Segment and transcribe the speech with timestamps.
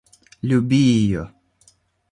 [0.41, 0.81] Люби
[1.11, 1.29] ее.